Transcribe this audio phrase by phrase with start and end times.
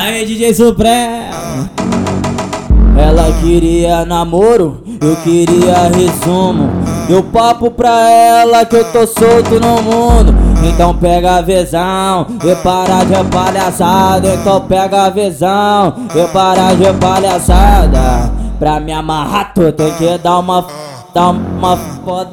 [0.00, 1.68] Aí, DJ Supremo.
[2.96, 6.70] Ela queria namoro, eu queria resumo.
[7.08, 10.32] Deu papo pra ela que eu tô solto no mundo.
[10.62, 14.34] Então pega a visão e para de palhaçada.
[14.34, 18.30] Então pega a visão e para de palhaçada.
[18.56, 20.64] Pra me amarrar, tu tem que dar uma.
[21.12, 22.30] dar uma foda.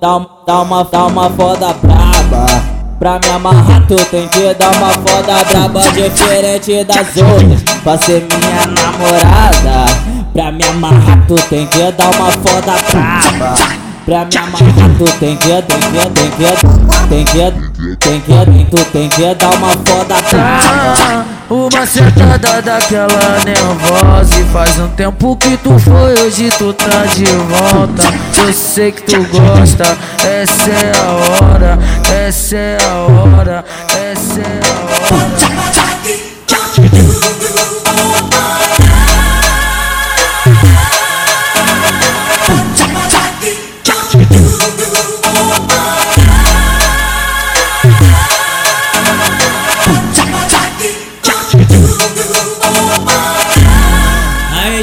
[0.00, 2.77] dar, dar uma, dar uma foda braba.
[2.98, 7.62] Pra me amarrar tu tem que dar uma foda braba diferente das outras.
[7.82, 13.56] Pra ser minha namorada Pra me amarrar tu tem que dar uma foda braba.
[14.04, 16.44] Pra me amarrar tu tem que, tem que, tem que,
[17.08, 21.26] tem que, tem que, tem tu tem que dar uma foda braba.
[21.50, 24.38] Uma sentada daquela nervosa.
[24.38, 28.02] E faz um tempo que tu foi, hoje tu tá de volta.
[28.36, 31.78] Eu sei que tu gosta, essa é a hora
[32.28, 33.64] Essa é a hora,
[33.96, 34.48] essa é a
[35.14, 35.38] hora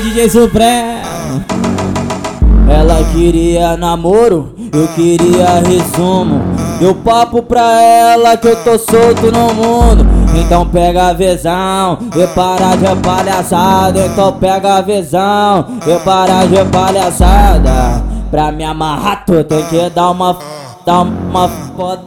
[0.02, 1.46] DJ Supremo.
[2.68, 6.42] Ela queria namoro, eu queria resumo.
[6.80, 10.06] Deu papo pra ela que eu tô solto no mundo.
[10.36, 14.06] Então pega a visão e para de palhaçada.
[14.06, 18.04] Então pega a visão e para de palhaçada.
[18.30, 20.38] Pra me amarrar, tu tem que dar uma.
[20.86, 22.02] dar uma foda.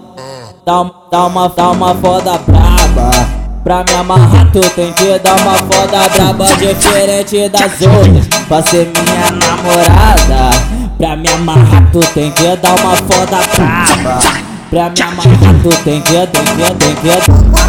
[0.67, 3.39] dar, dar uma, dar uma foda braba.
[3.65, 8.87] Pra me amarrar tu tem que dar uma foda braba diferente das outras Pra ser
[8.87, 10.57] minha namorada
[10.97, 16.01] Pra me amarrar tu tem que dar uma foda braba Pra me amarrar tu tem
[16.03, 17.11] que, tem que, tem que,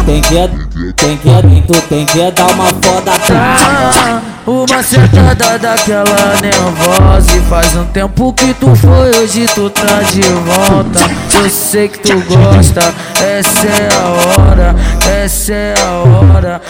[0.04, 7.36] tem que, tem que, tu tem que dar uma foda braba uma sentada daquela nervosa.
[7.36, 11.00] E faz um tempo que tu foi, hoje tu tá de volta.
[11.42, 14.76] Eu sei que tu gosta, essa é a hora
[15.08, 16.60] Essa é a hora,